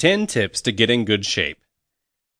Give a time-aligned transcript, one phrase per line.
[0.00, 1.58] 10 tips to get in good shape.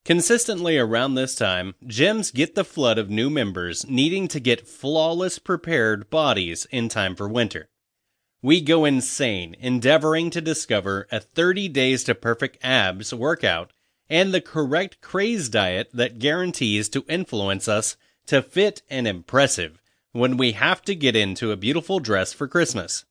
[0.06, 5.38] Consistently around this time, gyms get the flood of new members needing to get flawless
[5.38, 7.68] prepared bodies in time for winter.
[8.40, 13.74] We go insane endeavoring to discover a 30 days to perfect abs workout
[14.08, 17.98] and the correct craze diet that guarantees to influence us
[18.28, 19.82] to fit and impressive
[20.12, 23.04] when we have to get into a beautiful dress for Christmas.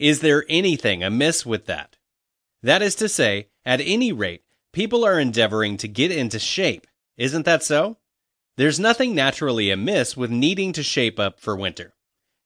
[0.00, 1.98] Is there anything amiss with that?
[2.62, 6.86] That is to say, at any rate, people are endeavoring to get into shape.
[7.16, 7.98] Isn't that so?
[8.56, 11.94] There's nothing naturally amiss with needing to shape up for winter.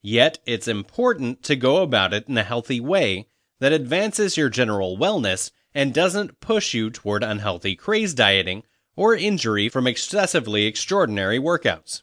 [0.03, 3.27] Yet it's important to go about it in a healthy way
[3.61, 8.62] that advances your general wellness and doesn't push you toward unhealthy craze dieting
[8.97, 12.03] or injury from excessively extraordinary workouts.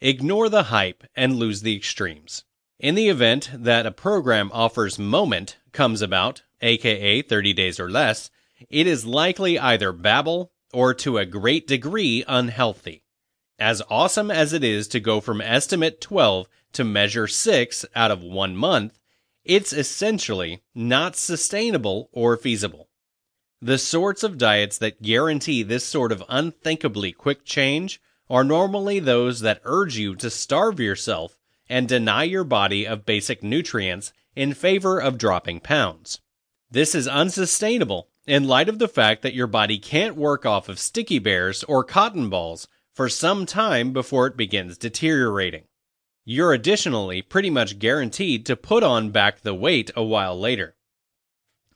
[0.00, 2.44] Ignore the hype and lose the extremes.
[2.78, 8.30] In the event that a program offers moment comes about, aka 30 days or less,
[8.70, 13.02] it is likely either babble or to a great degree unhealthy.
[13.58, 18.22] As awesome as it is to go from estimate 12 to measure 6 out of
[18.22, 18.98] one month,
[19.44, 22.88] it's essentially not sustainable or feasible.
[23.60, 29.40] The sorts of diets that guarantee this sort of unthinkably quick change are normally those
[29.40, 34.98] that urge you to starve yourself and deny your body of basic nutrients in favor
[34.98, 36.20] of dropping pounds.
[36.72, 40.78] This is unsustainable in light of the fact that your body can't work off of
[40.78, 45.64] sticky bears or cotton balls for some time before it begins deteriorating.
[46.24, 50.74] You're additionally pretty much guaranteed to put on back the weight a while later.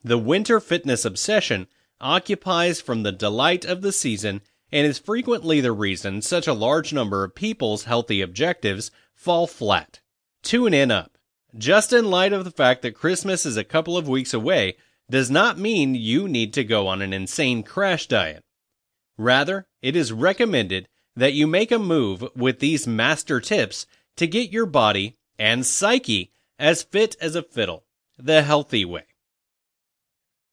[0.03, 1.67] The winter fitness obsession
[2.01, 4.41] occupies from the delight of the season
[4.73, 10.01] and is frequently the reason such a large number of people's healthy objectives fall flat.
[10.43, 11.16] Tune in up.
[11.59, 14.77] Just in light of the fact that Christmas is a couple of weeks away
[15.11, 18.43] does not mean you need to go on an insane crash diet.
[19.17, 23.87] Rather, it is recommended that you make a move with these master tips
[24.17, 27.85] to get your body and psyche as fit as a fiddle,
[28.19, 29.06] the healthy way.